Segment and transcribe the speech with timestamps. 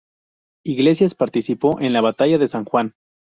[0.65, 2.95] Iglesias participó en la Batalla de San Juan.